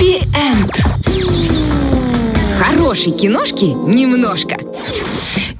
[0.00, 0.72] Хэппи-энд.
[2.58, 4.56] Хорошей киношки немножко.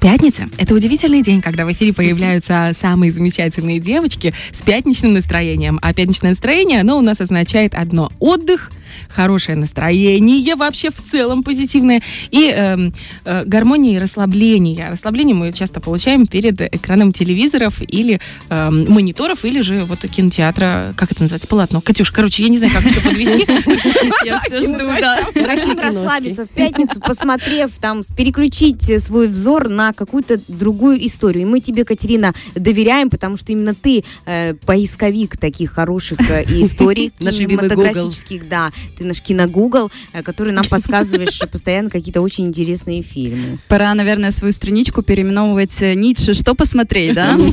[0.01, 5.77] Пятница– это удивительный день, когда в эфире появляются самые замечательные девочки с пятничным настроением.
[5.83, 8.71] А пятничное настроение, оно у нас означает одно– отдых,
[9.09, 12.89] хорошее настроение, вообще в целом позитивное, и э,
[13.25, 14.89] э, гармония и расслабление.
[14.89, 18.19] Расслабление мы часто получаем перед экраном телевизоров или
[18.49, 21.81] э, мониторов, или же вот кинотеатра, как это называется, полотно.
[21.81, 23.47] Катюш, короче, я не знаю, как еще подвести.
[24.25, 25.19] Я все жду, да.
[25.81, 31.43] Расслабиться в пятницу, посмотрев, там, переключить свой взор на какую-то другую историю.
[31.43, 37.11] И мы тебе, Катерина, доверяем, потому что именно ты э, поисковик таких хороших э, историй
[37.19, 43.57] кинематографических, да ты наш киногугл, э, который нам подсказываешь постоянно какие-то очень интересные фильмы.
[43.67, 46.33] Пора, наверное, свою страничку переименовывать э, Ницше.
[46.33, 47.37] Что посмотреть, да?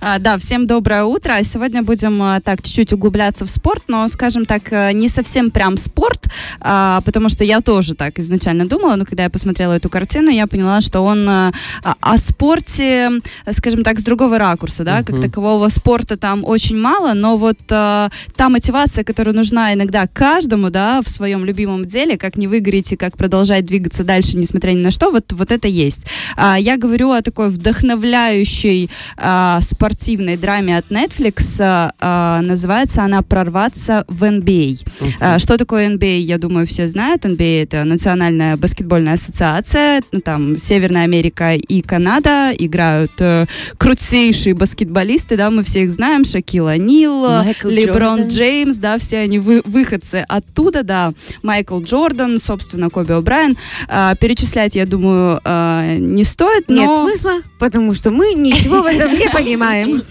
[0.00, 1.34] А, да, всем доброе утро.
[1.42, 6.26] Сегодня будем э, так чуть-чуть углубляться в спорт, но, скажем так, не совсем прям спорт,
[6.60, 10.46] а, потому что я тоже так изначально думала, но когда я посмотрела эту картину, я
[10.46, 13.10] поняла, что он о спорте,
[13.52, 18.10] скажем так, с другого ракурса, да, как такового спорта там очень мало, но вот та
[18.38, 23.18] мотивация, которая нужна иногда каждому, да, в своем любимом деле, как не выгореть и как
[23.18, 26.06] продолжать двигаться дальше, несмотря ни на что, вот, вот это есть.
[26.36, 31.58] А, я говорю о такой вдохновляющей а, спортивной драме от Netflix.
[31.60, 34.46] А, называется она «Прорваться в NBA».
[34.46, 35.12] Uh-huh.
[35.20, 37.26] А, что такое NBA, я думаю, все знают.
[37.26, 40.00] NBA— это Национальная баскетбольная ассоциация.
[40.12, 43.44] Ну, там Северная Америка и Канада играют э,
[43.76, 46.24] крутейшие баскетболисты, да, мы все их знаем.
[46.24, 47.26] Шакил Нил,
[47.64, 51.12] Леброн Джеймс, да, все они вы, выходцы выходцы оттуда, да,
[51.42, 53.56] Майкл Джордан, собственно, Коби О'Брайен.
[53.88, 56.74] А, перечислять, я думаю, а, не стоит, но...
[56.74, 60.02] Нет смысла, потому что мы ничего в этом не понимаем.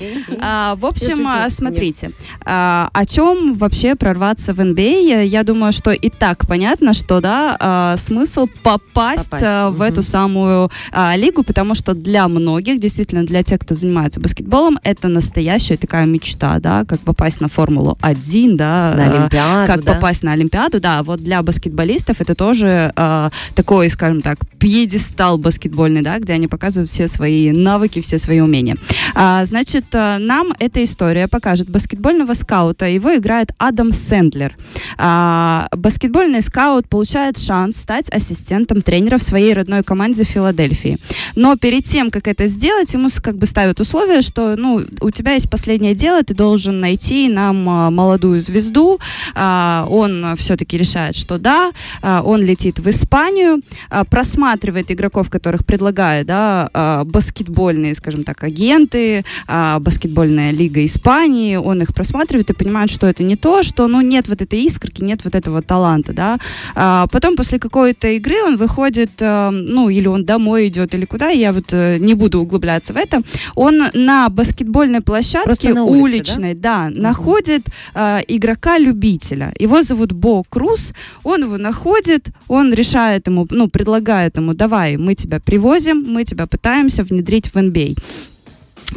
[0.42, 2.12] А, в общем, смотрите,
[2.46, 5.26] о чем вообще прорваться в NBA?
[5.26, 10.70] Я думаю, что и так понятно, что, да, смысл попасть, в эту самую
[11.16, 16.60] лигу, потому что для многих, действительно, для тех, кто занимается баскетболом, это настоящая такая мечта,
[16.60, 19.94] да, как попасть на Формулу-1, да, на Олимпиаду, как да?
[19.94, 26.02] попасть на Олимпиаду, да, вот для баскетболистов это тоже э, такой, скажем так, пьедестал баскетбольный,
[26.02, 28.78] да, где они показывают все свои навыки, все свои умения.
[29.14, 34.56] А, значит, э, нам эта история покажет баскетбольного скаута, его играет Адам Сэндлер.
[34.98, 40.98] А, баскетбольный скаут получает шанс стать ассистентом тренера в своей родной команде Филадельфии.
[41.36, 45.34] Но перед тем, как это сделать, ему как бы ставят условие, что, ну, у тебя
[45.34, 49.00] есть последнее дело, ты должен найти нам а, молодую звезду,
[49.34, 51.72] а, он все-таки решает, что да,
[52.02, 56.70] а, он летит в Испанию, а, просматривает игроков, которых предлагают, да,
[57.06, 63.36] баскетбольные, скажем так, агенты, баскетбольная лига Испании, он их просматривает и понимает, что это не
[63.36, 67.08] то, что, ну, нет вот этой искорки, нет вот этого таланта, да.
[67.12, 71.72] Потом после какой-то игры он выходит, ну, или он домой идет, или куда, я вот
[71.72, 73.22] э, не буду углубляться в это,
[73.56, 77.02] он на баскетбольной площадке на улице, уличной, да, да угу.
[77.02, 77.66] находит
[77.96, 79.54] игрока-любителя.
[79.58, 80.94] Его зовут Бо Круз,
[81.24, 86.46] он его находит, он решает ему, ну, предлагает ему, давай, мы тебя привозим, мы тебя
[86.46, 87.98] пытаемся внедрить в NBA.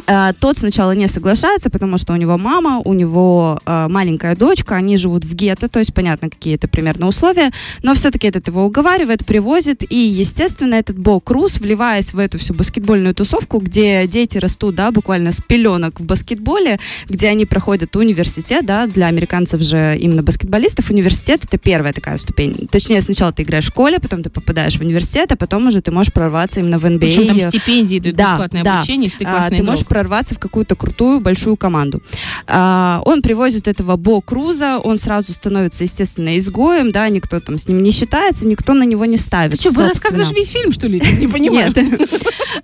[0.07, 4.75] Э, тот сначала не соглашается, потому что у него мама, у него э, маленькая дочка,
[4.75, 7.51] они живут в гетто, то есть понятно, какие это примерно условия,
[7.83, 12.53] но все-таки этот его уговаривает, привозит, и, естественно, этот Бо Круз, вливаясь в эту всю
[12.53, 18.65] баскетбольную тусовку, где дети растут, да, буквально с пеленок в баскетболе, где они проходят университет,
[18.65, 22.67] да, для американцев же именно баскетболистов, университет это первая такая ступень.
[22.71, 25.91] Точнее, сначала ты играешь в школе, потом ты попадаешь в университет, а потом уже ты
[25.91, 26.99] можешь прорваться именно в NBA.
[26.99, 28.77] Причем там стипендии дают, да, бесплатное да.
[28.79, 32.01] обучение, если ты классный а, Ты можешь прорваться в какую-то крутую большую команду.
[32.47, 37.67] А, он привозит этого Бо Круза, он сразу становится, естественно, изгоем, да, никто там с
[37.67, 39.59] ним не считается, никто на него не ставит.
[39.59, 41.01] Ты что, рассказываешь весь фильм, что ли?
[41.19, 41.73] Не понимаю.
[41.75, 42.09] Нет.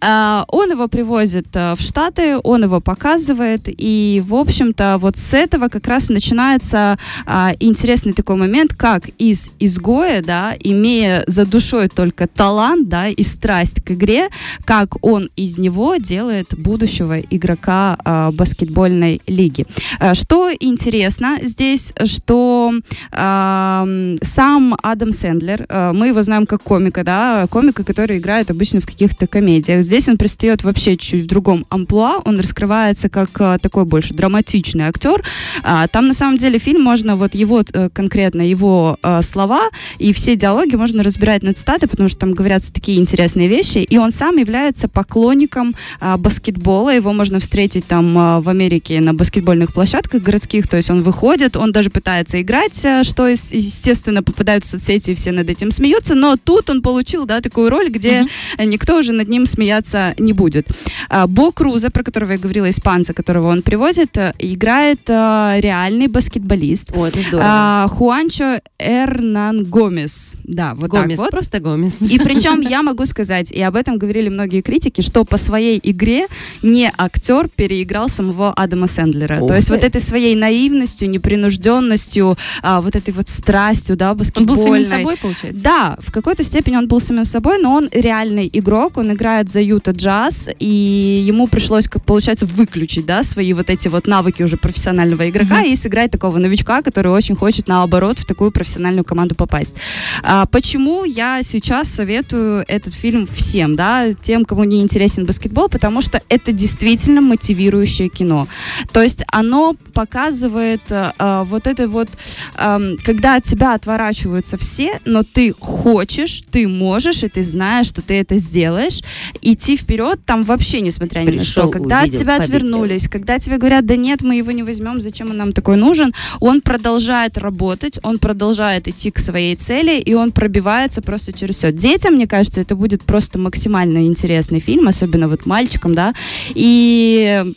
[0.02, 5.34] А, он его привозит э, в Штаты, он его показывает, и, в общем-то, вот с
[5.34, 11.88] этого как раз начинается а, интересный такой момент, как из изгоя, да, имея за душой
[11.88, 14.30] только талант, да, и страсть к игре,
[14.66, 19.66] как он из него делает будущего игрока э, баскетбольной лиги.
[20.00, 22.74] Э, что интересно здесь, что
[23.12, 28.80] э, сам Адам Сэндлер, э, мы его знаем как комика, да, комика, который играет обычно
[28.80, 29.84] в каких-то комедиях.
[29.84, 34.86] Здесь он пристает вообще чуть в другом амплуа, он раскрывается как э, такой больше драматичный
[34.86, 35.24] актер.
[35.64, 39.70] Э, там на самом деле фильм можно вот его э, конкретно его э, слова
[40.00, 43.98] и все диалоги можно разбирать на цитаты, потому что там говорятся такие интересные вещи, и
[43.98, 49.74] он сам является поклонником э, баскетбола его можно встретить там а, в Америке на баскетбольных
[49.74, 54.68] площадках городских, то есть он выходит, он даже пытается играть, а, что, естественно, попадает в
[54.68, 58.66] соцсети, и все над этим смеются, но тут он получил, да, такую роль, где mm-hmm.
[58.66, 60.68] никто уже над ним смеяться не будет.
[61.10, 66.08] А, Бо Круза, про которого я говорила, испанца, которого он привозит, э, играет а, реальный
[66.08, 66.92] баскетболист.
[66.92, 67.44] Это здорово.
[67.46, 70.36] А, Хуанчо Эрнан Гомес.
[70.44, 71.32] Да, вот Гомес, так вот.
[71.32, 72.02] просто Гомес.
[72.02, 76.28] И причем я могу сказать, и об этом говорили многие критики, что по своей игре
[76.62, 79.44] не актер переиграл самого Адама Сэндлера.
[79.44, 84.64] О, То есть вот этой своей наивностью, непринужденностью, а, вот этой вот страстью, да, баскетбольной.
[84.64, 85.64] Он был самим собой, получается?
[85.64, 89.62] Да, в какой-то степени он был самим собой, но он реальный игрок, он играет за
[89.62, 94.58] Юта Джаз, и ему пришлось, как получается, выключить, да, свои вот эти вот навыки уже
[94.58, 95.72] профессионального игрока mm-hmm.
[95.72, 99.76] и сыграть такого новичка, который очень хочет, наоборот, в такую профессиональную команду попасть.
[100.24, 106.02] А, почему я сейчас советую этот фильм всем, да, тем, кому не интересен баскетбол, потому
[106.02, 106.75] что это действительно
[107.22, 108.48] мотивирующее кино.
[108.92, 112.10] То есть оно показывает э, вот это вот,
[112.58, 118.02] э, когда от тебя отворачиваются все, но ты хочешь, ты можешь, и ты знаешь, что
[118.02, 119.02] ты это сделаешь,
[119.42, 121.68] идти вперед там вообще несмотря ни Пришел, на что.
[121.70, 125.32] Когда увидел, от тебя отвернулись, когда тебе говорят, да нет, мы его не возьмем, зачем
[125.32, 130.32] он нам такой нужен, он продолжает работать, он продолжает идти к своей цели, и он
[130.32, 131.72] пробивается просто через все.
[131.72, 136.14] Детям, мне кажется, это будет просто максимально интересный фильм, особенно вот мальчикам, да,
[136.54, 137.54] и и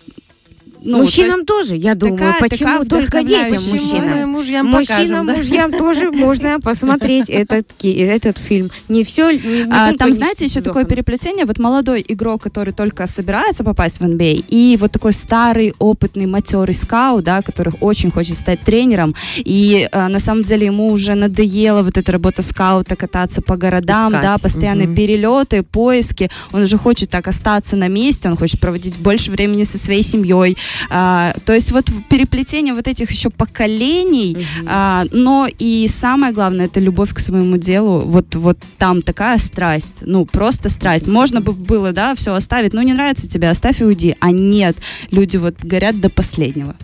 [0.83, 2.19] ну, Мужчинам то есть, тоже, я думаю.
[2.19, 4.31] Такая, почему такая только детям мужчинам?
[4.31, 8.71] Мужьям Мужчинам, покажем, мужьям тоже можно посмотреть этот, этот фильм.
[8.89, 11.45] Не все, не, не а, Там, знаете, еще такое переплетение.
[11.45, 16.75] Вот молодой игрок, который только собирается попасть в NBA, и вот такой старый, опытный, матерый
[16.75, 21.83] скаут, да, который очень хочет стать тренером, и а, на самом деле ему уже надоело
[21.83, 24.23] вот эта работа скаута, кататься по городам, Искать.
[24.23, 24.97] да, постоянные угу.
[24.97, 26.31] перелеты, поиски.
[26.53, 30.57] Он уже хочет так остаться на месте, он хочет проводить больше времени со своей семьей,
[30.91, 34.69] а, то есть вот переплетение вот этих еще поколений, угу.
[34.69, 38.01] а, но и самое главное это любовь к своему делу.
[38.01, 41.07] Вот вот там такая страсть, ну просто страсть.
[41.07, 44.17] Можно бы было, да, все оставить, ну не нравится тебе, оставь и уйди.
[44.21, 44.77] А нет,
[45.11, 46.77] люди вот горят до последнего.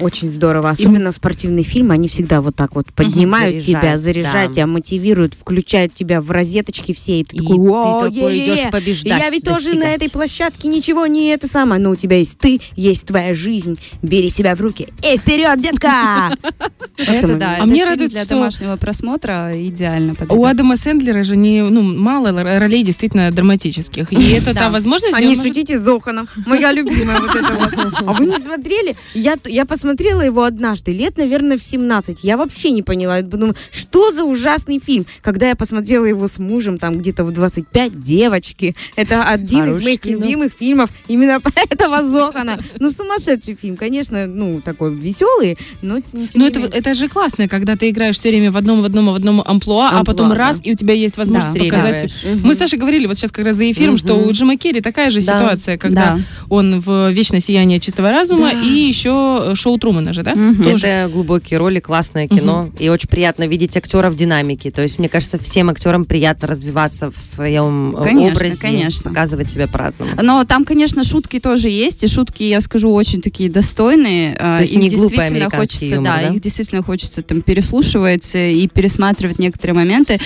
[0.00, 0.70] Очень здорово.
[0.70, 1.12] Особенно и...
[1.12, 4.54] спортивные фильмы, они всегда вот так вот поднимают угу, тебя, заряжают да.
[4.54, 7.20] тебя, мотивируют, включают тебя в розеточки все.
[7.20, 9.20] И ты и такой, ты такой идешь побеждать.
[9.20, 9.64] Я ведь достигать.
[9.64, 11.80] тоже на этой площадке ничего не это самое.
[11.80, 13.78] Но у тебя есть ты, есть твоя жизнь.
[14.02, 14.88] Бери себя в руки.
[15.02, 16.30] И вперед, детка!
[16.96, 17.56] Это да.
[17.60, 22.82] А мне радует, для домашнего просмотра идеально У Адама Сэндлера же не, ну, мало ролей
[22.82, 24.12] действительно драматических.
[24.12, 25.14] И это та возможность...
[25.14, 26.28] А не шутите с Зоханом.
[26.46, 27.70] Моя любимая вот эта вот.
[28.06, 28.96] А вы не смотрели?
[29.14, 29.36] Я
[29.66, 32.22] посмотрела посмотрела его однажды, лет, наверное, в 17.
[32.22, 33.16] Я вообще не поняла.
[33.16, 35.04] Я думаю, что за ужасный фильм?
[35.20, 38.76] Когда я посмотрела его с мужем, там где-то в 25, девочки.
[38.94, 40.20] Это один Хороший из моих кино.
[40.20, 42.60] любимых фильмов именно про этого Зохана.
[42.78, 45.98] Ну, сумасшедший фильм, конечно, ну, такой веселый, но
[46.34, 49.14] Ну, это, это же классно, когда ты играешь все время в одном, в одном, в
[49.16, 50.36] одном амплуа, амплуа а потом да.
[50.36, 52.04] раз, и у тебя есть возможность да, показать.
[52.04, 52.46] Угу.
[52.46, 53.98] Мы с Сашей говорили вот сейчас как раз за эфиром, угу.
[53.98, 55.36] что у Джима Керри такая же да.
[55.36, 56.20] ситуация, когда да.
[56.48, 58.60] он в «Вечное сияние чистого разума» да.
[58.62, 60.32] и еще шоу Трумана же, да?
[60.32, 60.62] Угу.
[60.62, 60.86] Тоже.
[60.86, 62.68] Это глубокие роли, классное кино.
[62.68, 62.72] Угу.
[62.78, 64.70] И очень приятно видеть актера в динамике.
[64.70, 68.60] То есть, мне кажется, всем актерам приятно развиваться в своем э, конечно, образе.
[68.60, 69.10] Конечно.
[69.10, 70.10] Показывать себя по-разному.
[70.22, 72.04] Но там, конечно, шутки тоже есть.
[72.04, 74.34] И шутки, я скажу, очень такие достойные.
[74.34, 78.34] Э, То есть их не действительно хочется, юмор, да, да, их действительно хочется там переслушивать
[78.34, 80.18] э, и пересматривать некоторые моменты.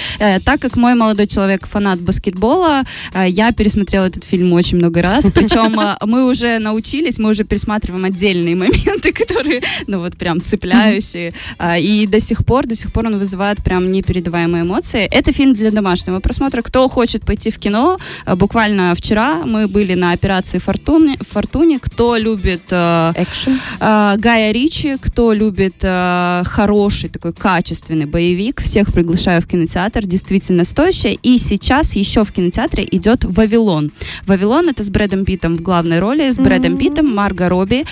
[0.45, 2.83] Так как мой молодой человек фанат баскетбола,
[3.27, 5.27] я пересмотрела этот фильм очень много раз.
[5.35, 11.33] Причем мы уже научились, мы уже пересматриваем отдельные моменты, которые которые, ну вот прям цепляющие.
[11.59, 15.09] А, и до сих пор, до сих пор он вызывает прям непередаваемые эмоции.
[15.11, 16.63] Это фильм для домашнего просмотра.
[16.63, 21.19] Кто хочет пойти в кино, а, буквально вчера мы были на операции Фортуне.
[21.21, 21.79] Фортуне.
[21.79, 23.59] Кто любит э, Экшен.
[23.81, 30.07] Э, Гая Ричи, кто любит хороший такой качественный боевик, всех приглашаю в кинотеатр.
[30.07, 31.19] Действительно стоящий.
[31.23, 33.93] И сейчас еще в кинотеатре идет «Вавилон».
[34.27, 37.85] «Вавилон»— это с Брэдом Питтом в главной роли, с Брэдом Питтом, Марго Робби.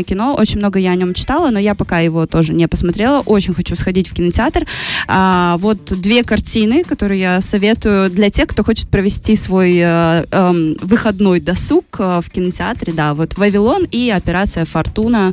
[0.00, 3.20] Прекрасное кино, очень много я о нем читала, но я пока его тоже не посмотрела.
[3.20, 4.66] Очень хочу сходить в кинотеатр.
[5.06, 10.74] А, вот две картины, которые я советую для тех, кто хочет провести свой э, э,
[10.82, 12.92] выходной досуг э, в кинотеатре.
[12.92, 15.32] Да, вот «Вавилон» и «Операция Фортуна»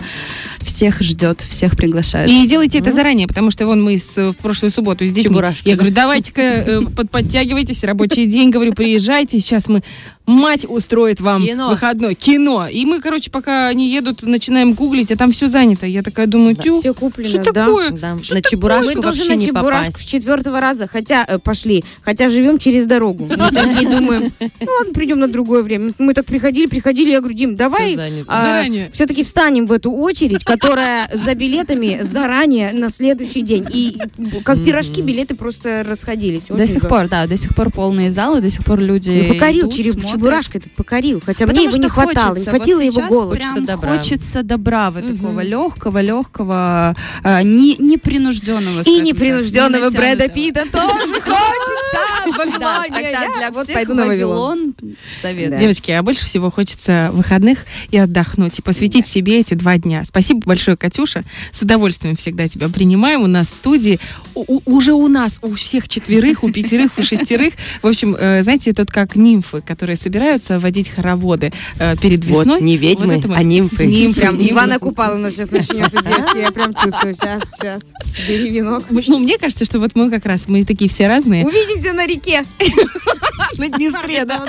[0.60, 2.30] всех ждет, всех приглашают.
[2.30, 5.30] И делайте это заранее, потому что вон мы с, в прошлую субботу с детьми.
[5.30, 9.82] Чебурашки, я говорю, давайте-ка э, под, подтягивайтесь, рабочий день, говорю, приезжайте, сейчас мы
[10.28, 11.70] мать устроит вам кино.
[11.70, 12.14] выходной.
[12.14, 12.68] Кино.
[12.68, 15.86] И мы, короче, пока они едут, начинаем гуглить, а там все занято.
[15.88, 16.80] Я такая думаю, тю, да.
[16.82, 17.66] все куплено, что да.
[17.66, 17.92] такое?
[17.92, 18.18] Да.
[18.22, 22.60] Что на Чебурашку Мы тоже на Чебурашку с четвертого раза, хотя э, пошли, хотя живем
[22.60, 23.26] через дорогу.
[23.38, 25.94] Мы такие думаем, ну ладно, придем на другое время.
[25.98, 31.10] Мы так приходили, приходили, я говорю, Дим, давай а, все-таки встанем в эту очередь, которая
[31.14, 33.66] за билетами заранее на следующий день.
[33.74, 33.98] И
[34.44, 36.48] как пирожки билеты просто расходились.
[36.50, 39.70] До сих пор, да, до сих пор полные залы, до сих пор люди ну, покорил
[40.18, 43.08] идут, Чебурашка этот покорил, хотя Потому мне его не хватало, хочется, не хватило вот его
[43.08, 43.36] голоса.
[43.38, 43.98] Прям добра.
[43.98, 45.16] хочется добра, вот угу.
[45.16, 48.82] такого легкого, легкого, э, не, непринужденного.
[48.82, 52.58] И непринужденного Брэда Питта тоже хочется.
[52.60, 54.76] Да, тогда для всех пойду на Вавилон
[55.22, 55.58] совет.
[55.58, 57.60] Девочки, а больше всего хочется выходных
[57.90, 60.04] и отдохнуть, и посвятить себе эти два дня.
[60.06, 61.24] Спасибо большое, Катюша.
[61.52, 64.00] С удовольствием всегда тебя принимаем у нас в студии.
[64.34, 67.54] Уже у нас, у всех четверых, у пятерых, у шестерых.
[67.82, 72.46] В общем, э, знаете, тут как нимфы, которые собираются водить хороводы э, перед весной.
[72.46, 73.86] Вот, не ведьмы, вот а нимфы.
[73.86, 74.22] Нимфы.
[74.22, 74.54] Прям нимфы.
[74.54, 77.14] Ивана Купаловна сейчас начнется, девочки, я прям чувствую.
[77.14, 77.82] Сейчас, сейчас.
[78.28, 78.86] Бери венок.
[78.90, 81.46] Ну, мне кажется, что вот мы как раз, мы такие все разные.
[81.46, 82.44] Увидимся на реке.
[83.58, 84.46] На Днестре, да.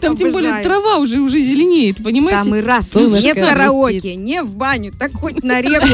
[0.00, 2.44] Там тем более трава уже уже зеленеет, понимаете?
[2.44, 2.94] Самый раз.
[2.94, 5.86] Не в караоке, не в баню, так хоть на реку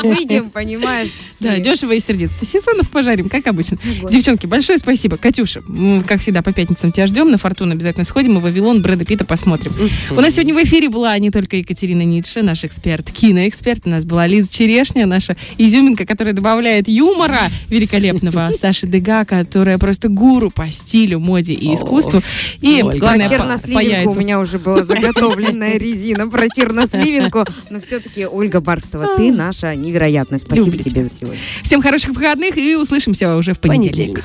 [0.02, 1.10] выйдем, понимаешь?
[1.42, 2.32] Да, дешево и сердито.
[2.44, 3.78] Сезонов пожарим, как обычно.
[4.10, 5.16] Девчонки, большое спасибо.
[5.16, 5.62] Катюша,
[6.06, 7.30] как всегда, по пятницам тебя ждем.
[7.30, 8.38] На Фортуну обязательно сходим.
[8.38, 9.72] В Вавилон Брэда Питта посмотрим.
[10.10, 13.86] У нас сегодня в эфире была не только Екатерина Ницше, наш эксперт, киноэксперт.
[13.86, 18.50] У нас была Лиза Черешня, наша изюминка, которая добавляет юмора великолепного.
[18.60, 22.22] Саша Дега, которая просто гуру по стилю, моде и искусству.
[22.60, 27.44] И главное, черносливинку у меня уже была заготовленная резина про черносливинку.
[27.70, 30.44] Но все-таки, Ольга Бархтова, ты наша невероятность.
[30.46, 31.31] Спасибо тебе за сегодня.
[31.62, 34.24] Всем хороших выходных и услышимся уже в понедельник.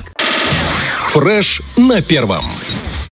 [1.12, 2.44] Фреш на первом.